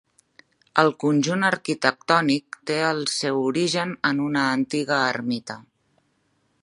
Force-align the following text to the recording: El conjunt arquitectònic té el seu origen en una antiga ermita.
El 0.83 0.87
conjunt 1.03 1.43
arquitectònic 1.49 2.57
té 2.71 2.79
el 2.87 3.03
seu 3.17 3.37
origen 3.51 3.93
en 4.13 4.25
una 4.31 4.47
antiga 4.57 4.99
ermita. 5.13 5.61